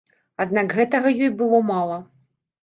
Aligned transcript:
Аднак 0.45 0.73
гэтага 0.77 1.11
ёй 1.25 1.31
было 1.43 1.61
мала. 1.69 2.01